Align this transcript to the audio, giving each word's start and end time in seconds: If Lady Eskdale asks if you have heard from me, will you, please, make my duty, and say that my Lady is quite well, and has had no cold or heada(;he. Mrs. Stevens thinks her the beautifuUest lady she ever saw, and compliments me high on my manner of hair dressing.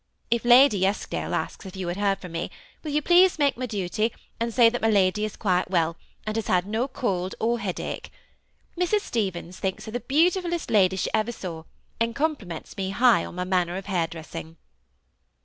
If 0.31 0.43
Lady 0.43 0.83
Eskdale 0.83 1.35
asks 1.35 1.63
if 1.67 1.75
you 1.75 1.87
have 1.89 1.97
heard 1.97 2.17
from 2.17 2.31
me, 2.31 2.49
will 2.83 2.89
you, 2.89 3.03
please, 3.03 3.37
make 3.37 3.55
my 3.55 3.67
duty, 3.67 4.11
and 4.39 4.51
say 4.51 4.67
that 4.67 4.81
my 4.81 4.89
Lady 4.89 5.25
is 5.25 5.35
quite 5.35 5.69
well, 5.69 5.95
and 6.25 6.35
has 6.37 6.47
had 6.47 6.65
no 6.65 6.87
cold 6.87 7.35
or 7.39 7.59
heada(;he. 7.59 8.09
Mrs. 8.75 9.01
Stevens 9.01 9.59
thinks 9.59 9.85
her 9.85 9.91
the 9.91 9.99
beautifuUest 9.99 10.71
lady 10.71 10.95
she 10.95 11.11
ever 11.13 11.31
saw, 11.31 11.65
and 11.99 12.15
compliments 12.15 12.75
me 12.77 12.89
high 12.89 13.23
on 13.23 13.35
my 13.35 13.43
manner 13.43 13.77
of 13.77 13.85
hair 13.85 14.07
dressing. 14.07 14.57